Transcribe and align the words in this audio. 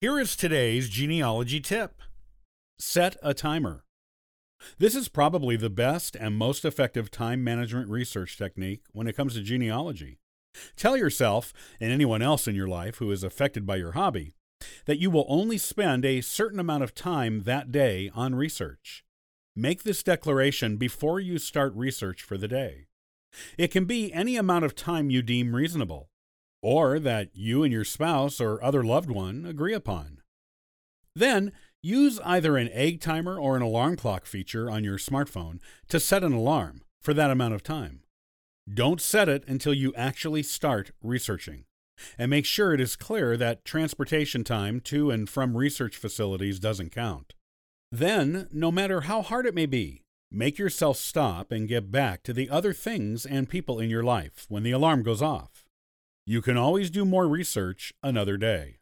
Here 0.00 0.20
is 0.20 0.36
today's 0.36 0.88
genealogy 0.88 1.58
tip 1.58 2.00
set 2.78 3.16
a 3.20 3.34
timer. 3.34 3.82
This 4.78 4.94
is 4.94 5.08
probably 5.08 5.56
the 5.56 5.70
best 5.70 6.14
and 6.14 6.36
most 6.36 6.64
effective 6.64 7.10
time 7.10 7.42
management 7.42 7.90
research 7.90 8.38
technique 8.38 8.82
when 8.92 9.08
it 9.08 9.16
comes 9.16 9.34
to 9.34 9.42
genealogy. 9.42 10.20
Tell 10.76 10.96
yourself, 10.96 11.52
and 11.80 11.90
anyone 11.90 12.22
else 12.22 12.46
in 12.46 12.54
your 12.54 12.68
life 12.68 12.98
who 12.98 13.10
is 13.10 13.24
affected 13.24 13.66
by 13.66 13.74
your 13.74 13.92
hobby, 13.92 14.34
that 14.86 15.00
you 15.00 15.10
will 15.10 15.26
only 15.28 15.58
spend 15.58 16.04
a 16.04 16.20
certain 16.20 16.60
amount 16.60 16.84
of 16.84 16.94
time 16.94 17.42
that 17.42 17.72
day 17.72 18.08
on 18.14 18.36
research. 18.36 19.02
Make 19.56 19.82
this 19.82 20.04
declaration 20.04 20.76
before 20.76 21.18
you 21.18 21.38
start 21.38 21.74
research 21.74 22.22
for 22.22 22.38
the 22.38 22.46
day. 22.46 22.86
It 23.58 23.72
can 23.72 23.84
be 23.84 24.12
any 24.12 24.36
amount 24.36 24.64
of 24.64 24.76
time 24.76 25.10
you 25.10 25.22
deem 25.22 25.56
reasonable, 25.56 26.08
or 26.62 26.98
that 26.98 27.30
you 27.34 27.62
and 27.62 27.72
your 27.72 27.84
spouse 27.84 28.40
or 28.40 28.62
other 28.62 28.82
loved 28.82 29.10
one 29.10 29.46
agree 29.46 29.74
upon. 29.74 30.18
Then, 31.14 31.52
use 31.82 32.20
either 32.24 32.56
an 32.56 32.68
egg 32.72 33.00
timer 33.00 33.38
or 33.38 33.56
an 33.56 33.62
alarm 33.62 33.96
clock 33.96 34.26
feature 34.26 34.70
on 34.70 34.84
your 34.84 34.98
smartphone 34.98 35.58
to 35.88 36.00
set 36.00 36.24
an 36.24 36.32
alarm 36.32 36.82
for 37.00 37.14
that 37.14 37.30
amount 37.30 37.54
of 37.54 37.62
time. 37.62 38.00
Don't 38.72 39.00
set 39.00 39.28
it 39.28 39.44
until 39.46 39.72
you 39.72 39.94
actually 39.96 40.42
start 40.42 40.90
researching. 41.02 41.64
And 42.16 42.30
make 42.30 42.44
sure 42.44 42.72
it 42.72 42.80
is 42.80 42.96
clear 42.96 43.36
that 43.36 43.64
transportation 43.64 44.44
time 44.44 44.80
to 44.82 45.10
and 45.10 45.28
from 45.28 45.56
research 45.56 45.96
facilities 45.96 46.60
doesn't 46.60 46.92
count. 46.92 47.34
Then, 47.90 48.48
no 48.52 48.70
matter 48.70 49.02
how 49.02 49.22
hard 49.22 49.46
it 49.46 49.54
may 49.54 49.66
be, 49.66 50.02
make 50.30 50.58
yourself 50.58 50.98
stop 50.98 51.50
and 51.50 51.68
get 51.68 51.90
back 51.90 52.22
to 52.24 52.32
the 52.32 52.50
other 52.50 52.72
things 52.72 53.24
and 53.24 53.48
people 53.48 53.80
in 53.80 53.90
your 53.90 54.02
life 54.02 54.46
when 54.48 54.62
the 54.62 54.72
alarm 54.72 55.02
goes 55.02 55.22
off. 55.22 55.64
You 56.28 56.42
can 56.42 56.58
always 56.58 56.90
do 56.90 57.06
more 57.06 57.26
research 57.26 57.94
another 58.02 58.36
day. 58.36 58.80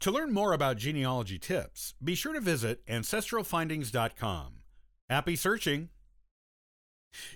To 0.00 0.10
learn 0.10 0.32
more 0.32 0.54
about 0.54 0.78
genealogy 0.78 1.38
tips, 1.38 1.92
be 2.02 2.14
sure 2.14 2.32
to 2.32 2.40
visit 2.40 2.80
ancestralfindings.com. 2.86 4.52
Happy 5.10 5.36
searching! 5.36 5.90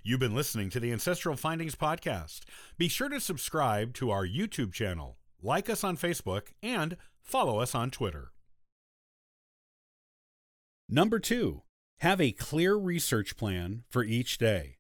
You've 0.03 0.21
been 0.21 0.35
listening 0.35 0.71
to 0.71 0.81
the 0.81 0.91
Ancestral 0.91 1.37
Findings 1.37 1.75
Podcast. 1.75 2.45
Be 2.79 2.89
sure 2.89 3.11
to 3.11 3.21
subscribe 3.21 3.93
to 3.93 4.11
our 4.11 4.27
YouTube 4.27 4.73
channel, 4.73 5.19
like 5.43 5.69
us 5.69 5.84
on 5.84 5.99
Facebook, 5.99 6.55
and 6.62 6.97
follow 7.21 7.59
us 7.61 7.75
on 7.75 7.91
Twitter. 7.91 8.33
Number 10.89 11.19
two, 11.19 11.61
have 11.99 12.23
a 12.23 12.33
clear 12.33 12.75
research 12.75 13.37
plan 13.37 13.83
for 13.91 14.03
each 14.03 14.39
day. 14.39 14.79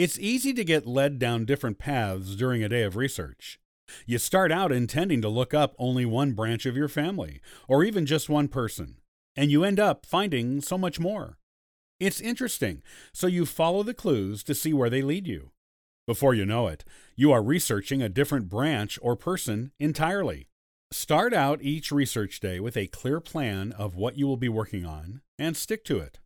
It's 0.00 0.18
easy 0.18 0.54
to 0.54 0.64
get 0.64 0.86
led 0.86 1.18
down 1.18 1.44
different 1.44 1.76
paths 1.78 2.34
during 2.34 2.64
a 2.64 2.70
day 2.70 2.84
of 2.84 2.96
research. 2.96 3.60
You 4.06 4.16
start 4.16 4.50
out 4.50 4.72
intending 4.72 5.20
to 5.20 5.28
look 5.28 5.52
up 5.52 5.74
only 5.78 6.06
one 6.06 6.32
branch 6.32 6.64
of 6.64 6.74
your 6.74 6.88
family, 6.88 7.42
or 7.68 7.84
even 7.84 8.06
just 8.06 8.30
one 8.30 8.48
person, 8.48 8.96
and 9.36 9.50
you 9.50 9.62
end 9.62 9.78
up 9.78 10.06
finding 10.06 10.62
so 10.62 10.78
much 10.78 10.98
more. 10.98 11.36
It's 11.98 12.18
interesting, 12.18 12.82
so 13.12 13.26
you 13.26 13.44
follow 13.44 13.82
the 13.82 13.92
clues 13.92 14.42
to 14.44 14.54
see 14.54 14.72
where 14.72 14.88
they 14.88 15.02
lead 15.02 15.26
you. 15.26 15.50
Before 16.06 16.32
you 16.32 16.46
know 16.46 16.66
it, 16.66 16.82
you 17.14 17.30
are 17.30 17.42
researching 17.42 18.00
a 18.00 18.08
different 18.08 18.48
branch 18.48 18.98
or 19.02 19.16
person 19.16 19.72
entirely. 19.78 20.48
Start 20.90 21.34
out 21.34 21.60
each 21.60 21.92
research 21.92 22.40
day 22.40 22.58
with 22.58 22.74
a 22.74 22.86
clear 22.86 23.20
plan 23.20 23.72
of 23.72 23.96
what 23.96 24.16
you 24.16 24.26
will 24.26 24.38
be 24.38 24.48
working 24.48 24.86
on 24.86 25.20
and 25.38 25.58
stick 25.58 25.84
to 25.84 25.98
it. 25.98 26.20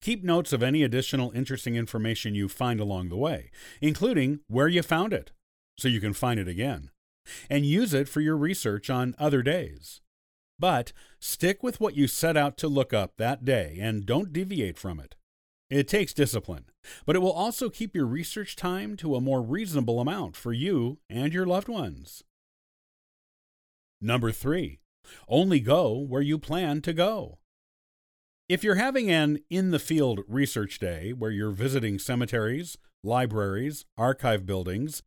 Keep 0.00 0.22
notes 0.22 0.52
of 0.52 0.62
any 0.62 0.82
additional 0.82 1.32
interesting 1.32 1.74
information 1.74 2.34
you 2.34 2.48
find 2.48 2.78
along 2.80 3.08
the 3.08 3.16
way, 3.16 3.50
including 3.80 4.40
where 4.46 4.68
you 4.68 4.82
found 4.82 5.12
it, 5.12 5.32
so 5.76 5.88
you 5.88 6.00
can 6.00 6.12
find 6.12 6.38
it 6.38 6.46
again, 6.48 6.90
and 7.50 7.66
use 7.66 7.92
it 7.92 8.08
for 8.08 8.20
your 8.20 8.36
research 8.36 8.88
on 8.88 9.14
other 9.18 9.42
days. 9.42 10.00
But 10.58 10.92
stick 11.20 11.62
with 11.62 11.80
what 11.80 11.96
you 11.96 12.06
set 12.06 12.36
out 12.36 12.56
to 12.58 12.68
look 12.68 12.92
up 12.92 13.16
that 13.16 13.44
day 13.44 13.78
and 13.80 14.06
don't 14.06 14.32
deviate 14.32 14.78
from 14.78 15.00
it. 15.00 15.14
It 15.70 15.86
takes 15.86 16.14
discipline, 16.14 16.64
but 17.04 17.14
it 17.14 17.18
will 17.18 17.32
also 17.32 17.68
keep 17.68 17.94
your 17.94 18.06
research 18.06 18.56
time 18.56 18.96
to 18.98 19.14
a 19.14 19.20
more 19.20 19.42
reasonable 19.42 20.00
amount 20.00 20.34
for 20.34 20.52
you 20.52 20.98
and 21.10 21.32
your 21.32 21.46
loved 21.46 21.68
ones. 21.68 22.24
Number 24.00 24.32
three, 24.32 24.80
only 25.28 25.60
go 25.60 25.98
where 25.98 26.22
you 26.22 26.38
plan 26.38 26.80
to 26.82 26.92
go. 26.92 27.38
If 28.48 28.64
you're 28.64 28.76
having 28.76 29.10
an 29.10 29.40
in 29.50 29.72
the 29.72 29.78
field 29.78 30.20
research 30.26 30.78
day 30.78 31.12
where 31.12 31.30
you're 31.30 31.50
visiting 31.50 31.98
cemeteries, 31.98 32.78
libraries, 33.04 33.84
archive 33.98 34.46
buildings, 34.46 35.02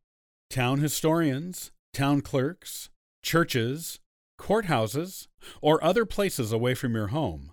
town 0.48 0.78
historians, 0.78 1.72
town 1.92 2.20
clerks, 2.20 2.88
churches, 3.20 3.98
courthouses, 4.40 5.26
or 5.60 5.82
other 5.82 6.06
places 6.06 6.52
away 6.52 6.74
from 6.74 6.94
your 6.94 7.08
home, 7.08 7.50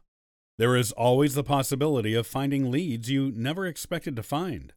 there 0.60 0.76
is 0.76 0.92
always 0.92 1.34
the 1.34 1.44
possibility 1.44 2.14
of 2.14 2.28
finding 2.28 2.70
leads 2.70 3.10
you 3.10 3.32
never 3.36 3.66
expected 3.66 4.16
to 4.16 4.22
find. 4.22 4.74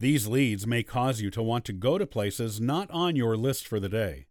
These 0.00 0.26
leads 0.26 0.66
may 0.66 0.82
cause 0.82 1.20
you 1.20 1.30
to 1.30 1.44
want 1.44 1.64
to 1.66 1.72
go 1.72 1.96
to 1.96 2.08
places 2.08 2.60
not 2.60 2.90
on 2.90 3.14
your 3.14 3.36
list 3.36 3.68
for 3.68 3.78
the 3.78 3.88
day. 3.88 4.26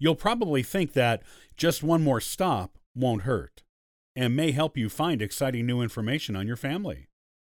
You'll 0.00 0.16
probably 0.16 0.64
think 0.64 0.92
that 0.94 1.22
just 1.56 1.84
one 1.84 2.02
more 2.02 2.20
stop 2.20 2.78
won't 2.96 3.22
hurt 3.22 3.62
and 4.14 4.36
may 4.36 4.52
help 4.52 4.76
you 4.76 4.88
find 4.88 5.22
exciting 5.22 5.66
new 5.66 5.80
information 5.80 6.36
on 6.36 6.46
your 6.46 6.56
family. 6.56 7.08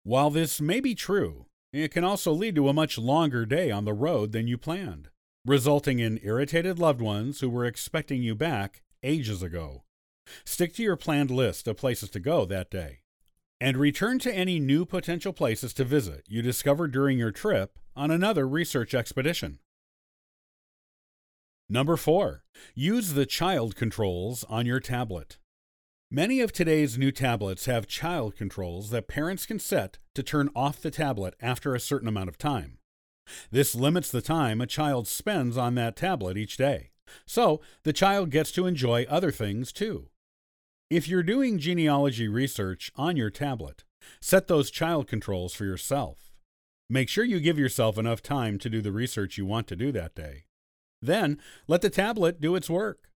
While 0.02 0.30
this 0.30 0.60
may 0.60 0.80
be 0.80 0.94
true, 0.94 1.46
it 1.72 1.90
can 1.90 2.04
also 2.04 2.32
lead 2.32 2.54
to 2.54 2.68
a 2.68 2.72
much 2.72 2.98
longer 2.98 3.44
day 3.44 3.70
on 3.70 3.84
the 3.84 3.92
road 3.92 4.32
than 4.32 4.46
you 4.46 4.56
planned, 4.56 5.08
resulting 5.44 5.98
in 5.98 6.20
irritated 6.22 6.78
loved 6.78 7.00
ones 7.00 7.40
who 7.40 7.50
were 7.50 7.64
expecting 7.64 8.22
you 8.22 8.34
back 8.34 8.82
ages 9.02 9.42
ago. 9.42 9.82
Stick 10.44 10.74
to 10.74 10.82
your 10.82 10.96
planned 10.96 11.30
list 11.30 11.66
of 11.66 11.76
places 11.76 12.10
to 12.10 12.20
go 12.20 12.44
that 12.44 12.70
day. 12.70 13.00
And 13.60 13.76
return 13.76 14.18
to 14.20 14.34
any 14.34 14.60
new 14.60 14.84
potential 14.84 15.32
places 15.32 15.72
to 15.74 15.84
visit 15.84 16.24
you 16.28 16.42
discover 16.42 16.86
during 16.86 17.18
your 17.18 17.30
trip 17.30 17.78
on 17.96 18.10
another 18.10 18.46
research 18.46 18.94
expedition. 18.94 19.58
Number 21.68 21.96
four, 21.96 22.44
use 22.74 23.14
the 23.14 23.26
child 23.26 23.74
controls 23.74 24.44
on 24.44 24.66
your 24.66 24.80
tablet. 24.80 25.38
Many 26.14 26.38
of 26.38 26.52
today's 26.52 26.96
new 26.96 27.10
tablets 27.10 27.66
have 27.66 27.88
child 27.88 28.36
controls 28.36 28.90
that 28.90 29.08
parents 29.08 29.46
can 29.46 29.58
set 29.58 29.98
to 30.14 30.22
turn 30.22 30.48
off 30.54 30.80
the 30.80 30.92
tablet 30.92 31.34
after 31.40 31.74
a 31.74 31.80
certain 31.80 32.06
amount 32.06 32.28
of 32.28 32.38
time. 32.38 32.78
This 33.50 33.74
limits 33.74 34.12
the 34.12 34.22
time 34.22 34.60
a 34.60 34.66
child 34.68 35.08
spends 35.08 35.56
on 35.56 35.74
that 35.74 35.96
tablet 35.96 36.36
each 36.36 36.56
day. 36.56 36.92
So 37.26 37.60
the 37.82 37.92
child 37.92 38.30
gets 38.30 38.52
to 38.52 38.66
enjoy 38.66 39.06
other 39.08 39.32
things 39.32 39.72
too. 39.72 40.06
If 40.88 41.08
you're 41.08 41.24
doing 41.24 41.58
genealogy 41.58 42.28
research 42.28 42.92
on 42.94 43.16
your 43.16 43.30
tablet, 43.30 43.82
set 44.20 44.46
those 44.46 44.70
child 44.70 45.08
controls 45.08 45.52
for 45.52 45.64
yourself. 45.64 46.32
Make 46.88 47.08
sure 47.08 47.24
you 47.24 47.40
give 47.40 47.58
yourself 47.58 47.98
enough 47.98 48.22
time 48.22 48.60
to 48.60 48.70
do 48.70 48.80
the 48.80 48.92
research 48.92 49.36
you 49.36 49.46
want 49.46 49.66
to 49.66 49.74
do 49.74 49.90
that 49.90 50.14
day. 50.14 50.44
Then 51.02 51.40
let 51.66 51.82
the 51.82 51.90
tablet 51.90 52.40
do 52.40 52.54
its 52.54 52.70
work. 52.70 53.10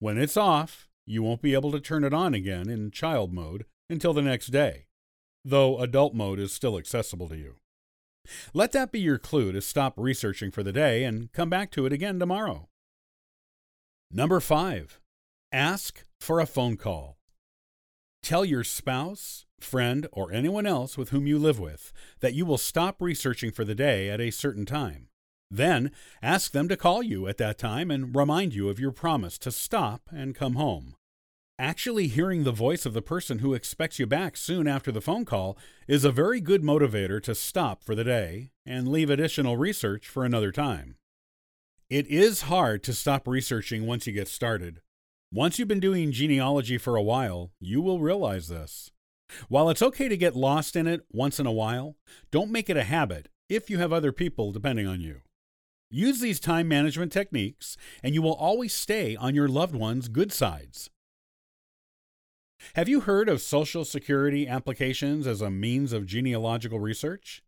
When 0.00 0.18
it's 0.18 0.36
off, 0.36 0.88
you 1.06 1.22
won't 1.22 1.42
be 1.42 1.54
able 1.54 1.72
to 1.72 1.80
turn 1.80 2.04
it 2.04 2.14
on 2.14 2.34
again 2.34 2.68
in 2.68 2.90
child 2.90 3.32
mode 3.32 3.64
until 3.90 4.12
the 4.12 4.22
next 4.22 4.48
day, 4.48 4.86
though 5.44 5.78
adult 5.78 6.14
mode 6.14 6.38
is 6.38 6.52
still 6.52 6.78
accessible 6.78 7.28
to 7.28 7.36
you. 7.36 7.56
Let 8.54 8.72
that 8.72 8.92
be 8.92 9.00
your 9.00 9.18
clue 9.18 9.52
to 9.52 9.60
stop 9.60 9.94
researching 9.96 10.50
for 10.50 10.62
the 10.62 10.72
day 10.72 11.04
and 11.04 11.32
come 11.32 11.50
back 11.50 11.70
to 11.72 11.86
it 11.86 11.92
again 11.92 12.18
tomorrow. 12.18 12.68
Number 14.10 14.40
five, 14.40 15.00
ask 15.50 16.04
for 16.20 16.38
a 16.38 16.46
phone 16.46 16.76
call. 16.76 17.18
Tell 18.22 18.44
your 18.44 18.62
spouse, 18.62 19.46
friend, 19.58 20.06
or 20.12 20.32
anyone 20.32 20.66
else 20.66 20.96
with 20.96 21.10
whom 21.10 21.26
you 21.26 21.38
live 21.38 21.58
with 21.58 21.92
that 22.20 22.34
you 22.34 22.46
will 22.46 22.58
stop 22.58 23.02
researching 23.02 23.50
for 23.50 23.64
the 23.64 23.74
day 23.74 24.08
at 24.08 24.20
a 24.20 24.30
certain 24.30 24.64
time. 24.64 25.08
Then 25.54 25.90
ask 26.22 26.52
them 26.52 26.66
to 26.68 26.78
call 26.78 27.02
you 27.02 27.28
at 27.28 27.36
that 27.36 27.58
time 27.58 27.90
and 27.90 28.16
remind 28.16 28.54
you 28.54 28.70
of 28.70 28.80
your 28.80 28.90
promise 28.90 29.36
to 29.38 29.52
stop 29.52 30.08
and 30.10 30.34
come 30.34 30.54
home. 30.54 30.94
Actually, 31.58 32.08
hearing 32.08 32.42
the 32.42 32.52
voice 32.52 32.86
of 32.86 32.94
the 32.94 33.02
person 33.02 33.40
who 33.40 33.52
expects 33.52 33.98
you 33.98 34.06
back 34.06 34.34
soon 34.34 34.66
after 34.66 34.90
the 34.90 35.02
phone 35.02 35.26
call 35.26 35.58
is 35.86 36.06
a 36.06 36.10
very 36.10 36.40
good 36.40 36.62
motivator 36.62 37.22
to 37.22 37.34
stop 37.34 37.84
for 37.84 37.94
the 37.94 38.02
day 38.02 38.50
and 38.64 38.88
leave 38.88 39.10
additional 39.10 39.58
research 39.58 40.08
for 40.08 40.24
another 40.24 40.50
time. 40.50 40.96
It 41.90 42.06
is 42.06 42.42
hard 42.42 42.82
to 42.84 42.94
stop 42.94 43.28
researching 43.28 43.86
once 43.86 44.06
you 44.06 44.14
get 44.14 44.28
started. 44.28 44.80
Once 45.30 45.58
you've 45.58 45.68
been 45.68 45.80
doing 45.80 46.12
genealogy 46.12 46.78
for 46.78 46.96
a 46.96 47.02
while, 47.02 47.50
you 47.60 47.82
will 47.82 48.00
realize 48.00 48.48
this. 48.48 48.90
While 49.48 49.68
it's 49.68 49.82
okay 49.82 50.08
to 50.08 50.16
get 50.16 50.34
lost 50.34 50.76
in 50.76 50.86
it 50.86 51.02
once 51.12 51.38
in 51.38 51.46
a 51.46 51.52
while, 51.52 51.96
don't 52.30 52.50
make 52.50 52.70
it 52.70 52.78
a 52.78 52.84
habit 52.84 53.28
if 53.50 53.68
you 53.68 53.76
have 53.76 53.92
other 53.92 54.12
people 54.12 54.50
depending 54.50 54.86
on 54.86 55.02
you. 55.02 55.20
Use 55.94 56.20
these 56.20 56.40
time 56.40 56.68
management 56.68 57.12
techniques, 57.12 57.76
and 58.02 58.14
you 58.14 58.22
will 58.22 58.34
always 58.34 58.72
stay 58.72 59.14
on 59.14 59.34
your 59.34 59.46
loved 59.46 59.74
one's 59.74 60.08
good 60.08 60.32
sides. 60.32 60.88
Have 62.76 62.88
you 62.88 63.00
heard 63.00 63.28
of 63.28 63.42
Social 63.42 63.84
Security 63.84 64.48
applications 64.48 65.26
as 65.26 65.42
a 65.42 65.50
means 65.50 65.92
of 65.92 66.06
genealogical 66.06 66.80
research? 66.80 67.42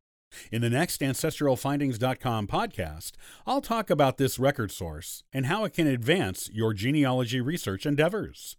In 0.52 0.60
the 0.60 0.68
next 0.68 1.00
AncestralFindings.com 1.00 2.46
podcast, 2.46 3.12
I'll 3.46 3.62
talk 3.62 3.88
about 3.88 4.18
this 4.18 4.38
record 4.38 4.70
source 4.70 5.22
and 5.32 5.46
how 5.46 5.64
it 5.64 5.72
can 5.72 5.86
advance 5.86 6.50
your 6.52 6.74
genealogy 6.74 7.40
research 7.40 7.86
endeavors. 7.86 8.58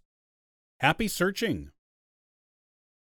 Happy 0.80 1.06
searching! 1.06 1.70